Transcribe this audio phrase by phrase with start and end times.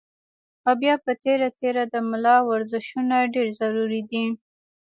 [0.67, 4.23] او بيا پۀ تېره تېره د ملا ورزشونه ډېر ضروري دي